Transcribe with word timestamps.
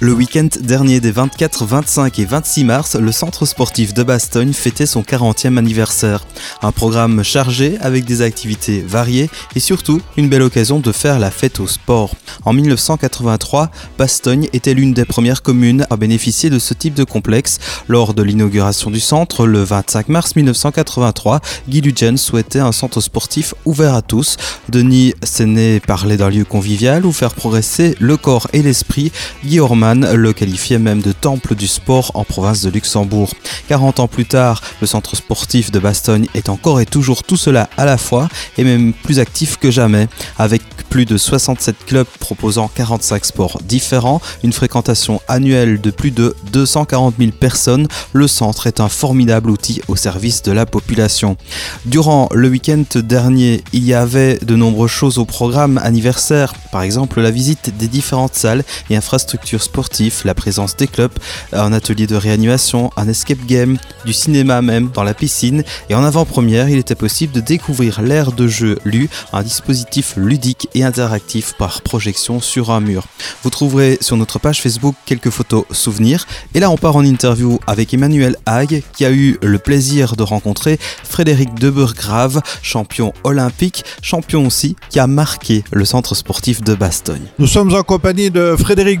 Le 0.00 0.12
week-end 0.12 0.46
dernier 0.60 1.00
des 1.00 1.10
24, 1.10 1.64
25 1.64 2.20
et 2.20 2.24
26 2.24 2.62
mars, 2.62 2.94
le 2.94 3.10
centre 3.10 3.46
sportif 3.46 3.94
de 3.94 4.04
Bastogne 4.04 4.52
fêtait 4.52 4.86
son 4.86 5.02
40e 5.02 5.56
anniversaire. 5.56 6.24
Un 6.62 6.70
programme 6.70 7.24
chargé 7.24 7.78
avec 7.80 8.04
des 8.04 8.22
activités 8.22 8.80
variées 8.80 9.28
et 9.56 9.58
surtout 9.58 10.00
une 10.16 10.28
belle 10.28 10.42
occasion 10.42 10.78
de 10.78 10.92
faire 10.92 11.18
la 11.18 11.32
fête 11.32 11.58
au 11.58 11.66
sport. 11.66 12.14
En 12.44 12.52
1983, 12.52 13.72
Bastogne 13.98 14.48
était 14.52 14.72
l'une 14.72 14.94
des 14.94 15.04
premières 15.04 15.42
communes 15.42 15.84
à 15.90 15.96
bénéficier 15.96 16.48
de 16.48 16.60
ce 16.60 16.74
type 16.74 16.94
de 16.94 17.02
complexe. 17.02 17.58
Lors 17.88 18.14
de 18.14 18.22
l'inauguration 18.22 18.92
du 18.92 19.00
centre, 19.00 19.48
le 19.48 19.64
25 19.64 20.10
mars 20.10 20.36
1983, 20.36 21.40
Guy 21.68 21.80
Lugen 21.80 22.16
souhaitait 22.16 22.60
un 22.60 22.70
centre 22.70 23.00
sportif 23.00 23.52
ouvert 23.64 23.96
à 23.96 24.02
tous. 24.02 24.36
Denis 24.68 25.14
Séné 25.24 25.80
parlait 25.80 26.16
d'un 26.16 26.30
lieu 26.30 26.44
convivial 26.44 27.04
où 27.04 27.10
faire 27.10 27.34
progresser 27.34 27.96
le 27.98 28.16
corps 28.16 28.46
et 28.52 28.62
l'esprit. 28.62 29.10
Guy 29.44 29.58
le 29.94 30.32
qualifiait 30.32 30.78
même 30.78 31.00
de 31.00 31.12
temple 31.12 31.54
du 31.54 31.66
sport 31.66 32.10
en 32.14 32.24
province 32.24 32.62
de 32.62 32.70
Luxembourg. 32.70 33.30
40 33.68 34.00
ans 34.00 34.08
plus 34.08 34.26
tard, 34.26 34.62
le 34.80 34.86
centre 34.86 35.16
sportif 35.16 35.70
de 35.70 35.78
Bastogne 35.78 36.26
est 36.34 36.48
encore 36.48 36.80
et 36.80 36.86
toujours 36.86 37.22
tout 37.22 37.36
cela 37.36 37.68
à 37.76 37.84
la 37.84 37.98
fois 37.98 38.28
et 38.56 38.64
même 38.64 38.92
plus 38.92 39.18
actif 39.18 39.56
que 39.56 39.70
jamais. 39.70 40.08
Avec 40.38 40.62
plus 40.88 41.04
de 41.04 41.16
67 41.16 41.76
clubs 41.86 42.06
proposant 42.18 42.70
45 42.74 43.24
sports 43.24 43.60
différents, 43.62 44.20
une 44.42 44.52
fréquentation 44.52 45.20
annuelle 45.28 45.80
de 45.80 45.90
plus 45.90 46.10
de 46.10 46.34
240 46.52 47.14
000 47.18 47.32
personnes, 47.32 47.88
le 48.12 48.26
centre 48.26 48.66
est 48.66 48.80
un 48.80 48.88
formidable 48.88 49.50
outil 49.50 49.82
au 49.88 49.96
service 49.96 50.42
de 50.42 50.52
la 50.52 50.66
population. 50.66 51.36
Durant 51.84 52.28
le 52.32 52.48
week-end 52.48 52.84
dernier, 52.96 53.62
il 53.72 53.84
y 53.84 53.94
avait 53.94 54.38
de 54.38 54.56
nombreuses 54.56 54.90
choses 54.90 55.18
au 55.18 55.24
programme 55.24 55.78
anniversaire, 55.82 56.54
par 56.72 56.82
exemple 56.82 57.20
la 57.20 57.30
visite 57.30 57.76
des 57.76 57.88
différentes 57.88 58.34
salles 58.34 58.64
et 58.90 58.96
infrastructures 58.96 59.62
sportives, 59.62 59.77
la 60.24 60.34
présence 60.34 60.76
des 60.76 60.86
clubs, 60.86 61.12
un 61.52 61.72
atelier 61.72 62.06
de 62.06 62.16
réanimation, 62.16 62.90
un 62.96 63.08
escape 63.08 63.44
game, 63.46 63.78
du 64.04 64.12
cinéma 64.12 64.62
même 64.62 64.90
dans 64.92 65.02
la 65.02 65.14
piscine 65.14 65.62
et 65.88 65.94
en 65.94 66.04
avant-première, 66.04 66.68
il 66.68 66.78
était 66.78 66.94
possible 66.94 67.32
de 67.32 67.40
découvrir 67.40 68.02
l'aire 68.02 68.32
de 68.32 68.48
jeu 68.48 68.78
LU, 68.84 69.08
un 69.32 69.42
dispositif 69.42 70.14
ludique 70.16 70.68
interactif 70.74 71.54
par 71.58 71.82
projection 71.82 72.40
sur 72.40 72.70
un 72.70 72.80
mur. 72.80 73.04
Vous 73.42 73.50
trouverez 73.50 73.98
sur 74.00 74.16
notre 74.16 74.38
page 74.38 74.60
Facebook 74.60 74.94
quelques 75.06 75.30
photos 75.30 75.64
souvenirs. 75.70 76.26
Et 76.54 76.60
là, 76.60 76.70
on 76.70 76.76
part 76.76 76.96
en 76.96 77.04
interview 77.04 77.58
avec 77.66 77.92
Emmanuel 77.94 78.36
Hague, 78.46 78.82
qui 78.94 79.04
a 79.04 79.10
eu 79.10 79.38
le 79.42 79.58
plaisir 79.58 80.16
de 80.16 80.22
rencontrer 80.22 80.78
Frédéric 81.04 81.54
Deburgrave, 81.54 82.40
champion 82.62 83.12
olympique, 83.24 83.84
champion 84.02 84.46
aussi, 84.46 84.76
qui 84.90 84.98
a 84.98 85.06
marqué 85.06 85.64
le 85.72 85.84
centre 85.84 86.14
sportif 86.14 86.62
de 86.62 86.74
Bastogne. 86.74 87.26
Nous 87.38 87.46
sommes 87.46 87.74
en 87.74 87.82
compagnie 87.82 88.30
de 88.30 88.56
Frédéric 88.58 89.00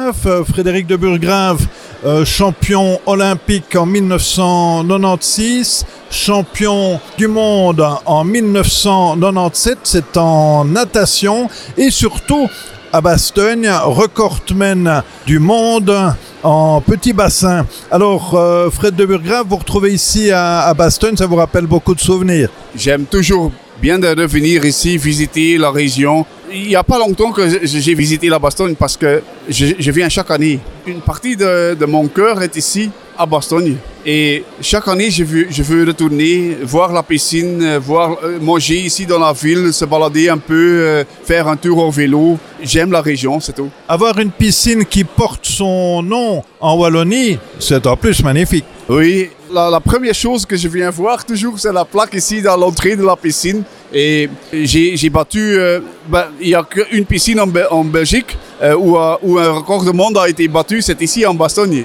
Deburgrave. 0.00 0.44
Frédéric 0.44 0.86
Deburgrave, 0.86 1.66
euh, 2.06 2.24
champion 2.24 2.98
olympique 3.06 3.76
en 3.76 3.84
1996, 3.86 5.84
champion 6.10 6.98
du 7.18 7.28
monde 7.28 7.86
en 8.06 8.24
1997, 8.24 9.78
c'est 9.84 10.16
en 10.16 10.64
natation 10.64 11.48
et 11.76 11.90
surtout 11.90 12.48
à 12.92 13.00
Bastogne, 13.00 13.70
recordman 13.84 15.02
du 15.26 15.38
monde 15.38 15.94
en 16.42 16.80
petit 16.80 17.12
bassin. 17.12 17.66
Alors, 17.90 18.34
euh, 18.34 18.70
Fred 18.70 18.96
de 18.96 19.04
Burgrave, 19.04 19.46
vous 19.48 19.56
retrouvez 19.56 19.92
ici 19.92 20.30
à, 20.32 20.72
Bastogne, 20.74 21.16
ça 21.16 21.26
vous 21.26 21.36
rappelle 21.36 21.66
beaucoup 21.66 21.94
de 21.94 22.00
souvenirs 22.00 22.48
J'aime 22.74 23.04
toujours 23.04 23.52
bien 23.80 23.98
de 23.98 24.08
revenir 24.08 24.64
ici, 24.64 24.96
visiter 24.96 25.56
la 25.58 25.70
région. 25.70 26.26
Il 26.52 26.68
n'y 26.68 26.76
a 26.76 26.82
pas 26.82 26.98
longtemps 26.98 27.30
que 27.32 27.42
j'ai 27.64 27.94
visité 27.94 28.28
la 28.28 28.38
Bastogne 28.38 28.74
parce 28.74 28.96
que 28.96 29.22
je, 29.48 29.90
viens 29.90 30.08
chaque 30.08 30.30
année. 30.30 30.58
Une 30.86 31.00
partie 31.00 31.36
de, 31.36 31.74
de 31.74 31.86
mon 31.86 32.08
cœur 32.08 32.42
est 32.42 32.56
ici 32.56 32.90
à 33.16 33.26
Bastogne. 33.26 33.76
Et 34.06 34.44
chaque 34.62 34.88
année, 34.88 35.10
je 35.10 35.22
veux, 35.24 35.46
je 35.50 35.62
veux 35.62 35.84
retourner, 35.84 36.56
voir 36.62 36.90
la 36.92 37.02
piscine, 37.02 37.76
voir 37.76 38.16
euh, 38.24 38.38
manger 38.40 38.80
ici 38.80 39.04
dans 39.04 39.18
la 39.18 39.34
ville, 39.34 39.74
se 39.74 39.84
balader 39.84 40.30
un 40.30 40.38
peu, 40.38 40.54
euh, 40.54 41.04
faire 41.24 41.46
un 41.46 41.56
tour 41.56 41.78
au 41.78 41.90
vélo. 41.90 42.38
J'aime 42.62 42.92
la 42.92 43.02
région, 43.02 43.38
c'est 43.40 43.52
tout. 43.52 43.68
Avoir 43.86 44.18
une 44.18 44.30
piscine 44.30 44.86
qui 44.86 45.04
porte 45.04 45.44
son 45.44 46.02
nom 46.02 46.42
en 46.60 46.76
Wallonie, 46.78 47.38
c'est 47.58 47.86
en 47.86 47.96
plus 47.96 48.24
magnifique. 48.24 48.64
Oui, 48.88 49.28
la, 49.52 49.80
première 49.80 50.14
chose 50.14 50.46
que 50.46 50.56
je 50.56 50.68
viens 50.68 50.90
voir 50.90 51.24
toujours, 51.24 51.58
c'est 51.58 51.72
la 51.72 51.84
plaque 51.84 52.14
ici 52.14 52.42
dans 52.42 52.56
l'entrée 52.56 52.96
de 52.96 53.04
la 53.04 53.16
piscine. 53.16 53.62
Et 53.92 54.28
j'ai 54.52 55.10
battu, 55.10 55.58
euh, 55.58 55.80
ben, 56.08 56.26
il 56.40 56.48
n'y 56.48 56.54
a 56.54 56.62
qu'une 56.62 57.04
piscine 57.04 57.40
en, 57.40 57.84
Belgique 57.84 58.38
euh, 58.62 58.74
où, 58.76 58.96
euh, 58.96 59.16
où, 59.22 59.38
un 59.38 59.50
record 59.50 59.84
de 59.84 59.90
monde 59.90 60.16
a 60.18 60.28
été 60.28 60.46
battu, 60.46 60.80
c'est 60.80 61.00
ici 61.02 61.26
en 61.26 61.34
Bastogne. 61.34 61.84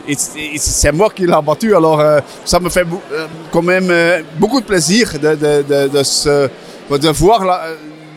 C'est 0.58 0.92
moi 0.92 1.10
qui 1.10 1.26
l'ai 1.26 1.34
battu, 1.46 1.76
alors 1.76 2.02
ça 2.44 2.60
me 2.60 2.70
fait 2.70 2.86
quand 3.52 3.64
même 3.64 3.92
beaucoup 4.38 4.62
de 4.62 4.66
plaisir 4.66 5.14
de, 5.20 7.12
voir 7.12 7.44
la, 7.44 7.62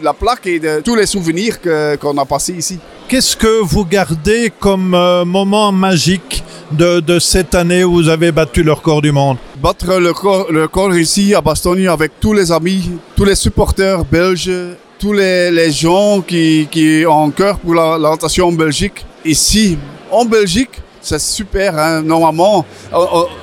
la 0.03 0.13
plaque 0.13 0.47
et 0.47 0.59
de 0.59 0.81
tous 0.81 0.95
les 0.95 1.07
souvenirs 1.07 1.59
qu'on 1.99 2.19
a 2.19 2.25
passés 2.27 2.55
ici. 2.55 2.79
Qu'est-ce 3.09 3.37
que 3.37 3.63
vous 3.63 3.87
gardez 3.87 4.53
comme 4.61 4.91
moment 5.25 5.73
magique 5.73 6.45
de, 6.71 7.19
cette 7.19 7.55
année 7.55 7.85
où 7.85 7.93
vous 7.95 8.09
avez 8.09 8.33
battu 8.33 8.63
le 8.63 8.73
record 8.73 9.03
du 9.03 9.13
monde 9.13 9.39
Battre 9.63 9.99
le 9.99 10.11
record, 10.11 10.97
ici 10.97 11.35
à 11.35 11.41
Bastogne 11.41 11.89
avec 11.89 12.13
tous 12.21 12.33
les 12.33 12.53
amis, 12.53 12.91
tous 13.17 13.25
les 13.25 13.35
supporters 13.35 14.05
belges, 14.05 14.51
tous 14.99 15.13
les, 15.13 15.71
gens 15.71 16.21
qui, 16.21 17.05
ont 17.09 17.31
cœur 17.31 17.59
pour 17.59 17.75
la, 17.75 17.99
la 17.99 18.11
natation 18.11 18.49
en 18.49 18.53
Belgique. 18.53 19.05
Ici, 19.25 19.79
en 20.11 20.25
Belgique, 20.25 20.81
c'est 21.01 21.21
super. 21.21 21.79
Hein? 21.79 22.03
Normalement, 22.03 22.65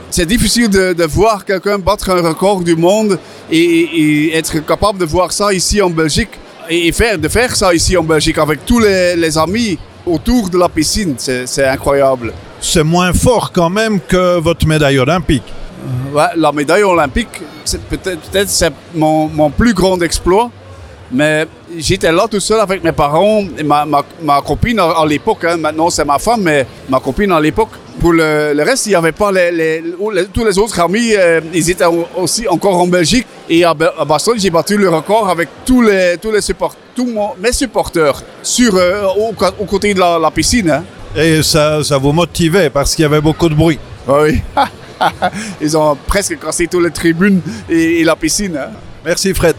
c'est 0.09 0.25
difficile 0.25 0.69
de, 0.69 1.05
voir 1.05 1.45
quelqu'un 1.45 1.79
battre 1.79 2.09
un 2.09 2.21
record 2.21 2.61
du 2.61 2.75
monde 2.75 3.19
et, 3.51 4.35
être 4.37 4.65
capable 4.65 4.99
de 4.99 5.05
voir 5.05 5.31
ça 5.31 5.53
ici 5.53 5.81
en 5.81 5.89
Belgique 5.89 6.29
et 6.69 6.91
de 6.91 7.27
faire 7.27 7.55
ça 7.55 7.73
ici 7.73 7.95
en 7.95 8.03
Belgique 8.03 8.37
avec 8.37 8.65
tous 8.65 8.79
les 8.79 9.37
amis 9.37 9.77
autour 10.05 10.49
de 10.49 10.57
la 10.57 10.69
piscine. 10.69 11.15
C'est 11.17 11.65
incroyable. 11.65 12.33
C'est 12.61 12.83
moins 12.83 13.13
fort 13.13 13.51
quand 13.51 13.69
même 13.69 13.99
que 13.99 14.39
votre 14.39 14.65
médaille 14.67 14.99
olympique. 14.99 15.43
Ouais, 16.13 16.23
la 16.35 16.51
médaille 16.51 16.83
olympique, 16.83 17.41
c'est 17.63 17.81
peut-être 17.81 18.21
peut 18.31 18.43
c'est 18.47 18.71
mon, 18.93 19.27
mon 19.27 19.49
plus 19.49 19.73
grand 19.73 20.01
exploit. 20.01 20.49
Mais 21.11 21.45
j'étais 21.77 22.11
là 22.11 22.27
tout 22.29 22.39
seul 22.39 22.59
avec 22.59 22.83
mes 22.83 22.91
parents 22.91 23.43
et 23.57 23.63
ma, 23.63 23.85
ma, 23.85 24.03
ma 24.23 24.41
copine 24.41 24.79
à, 24.79 25.05
l'époque. 25.05 25.43
Hein, 25.43 25.57
maintenant, 25.57 25.89
c'est 25.89 26.05
ma 26.05 26.17
femme, 26.17 26.41
mais 26.41 26.65
ma 26.89 26.99
copine 26.99 27.31
à 27.31 27.39
l'époque. 27.39 27.69
Pour 27.99 28.11
le, 28.11 28.53
le, 28.53 28.63
reste, 28.63 28.87
il 28.87 28.89
n'y 28.89 28.95
avait 28.95 29.11
pas 29.11 29.31
les, 29.31 29.51
les, 29.51 29.83
tous 30.33 30.43
les 30.43 30.57
autres 30.57 30.79
amis. 30.79 31.13
Euh, 31.15 31.41
ils 31.53 31.69
étaient 31.69 31.85
aussi 32.17 32.47
encore 32.47 32.77
en 32.79 32.87
Belgique. 32.87 33.27
Et 33.47 33.63
à, 33.63 33.69
à 33.71 34.17
j'ai 34.37 34.49
battu 34.49 34.77
le 34.77 34.89
record 34.89 35.29
avec 35.29 35.49
tous 35.63 35.81
les, 35.81 36.17
tous 36.19 36.31
les 36.31 36.41
supporters, 36.41 36.79
tous 36.95 37.07
mes 37.39 37.53
supporters 37.53 38.23
sur, 38.41 38.75
euh, 38.75 39.03
au, 39.59 39.65
côté 39.65 39.93
de 39.93 39.99
la, 39.99 40.17
la 40.17 40.31
piscine. 40.31 40.69
Hein. 40.71 40.83
Et 41.15 41.41
ça, 41.43 41.83
ça 41.83 41.97
vous 41.97 42.11
motivait 42.11 42.69
parce 42.69 42.93
qu'il 42.95 43.03
y 43.03 43.05
avait 43.05 43.21
beaucoup 43.21 43.47
de 43.49 43.55
bruit. 43.55 43.79
Oui. 44.07 44.41
Ils 45.61 45.77
ont 45.77 45.95
presque 46.07 46.39
cassé 46.39 46.67
toutes 46.67 46.83
les 46.83 46.91
tribunes 46.91 47.41
et, 47.69 48.01
et 48.01 48.03
la 48.03 48.15
piscine. 48.15 48.57
Hein. 48.57 48.71
Merci 49.03 49.33
Fred. 49.33 49.55